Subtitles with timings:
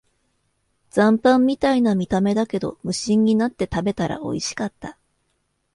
[0.89, 4.97] 残飯みたいな見た目だけど、無心になって食べたらおいしかった